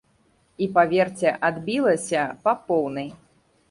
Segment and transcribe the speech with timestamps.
[0.65, 3.09] І паверце, адбілася па поўнай.